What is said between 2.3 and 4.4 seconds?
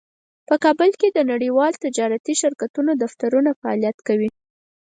شرکتونو دفترونه فعالیت کوي